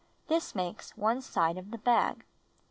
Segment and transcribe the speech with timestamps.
[0.29, 2.25] This makes one side of the bag.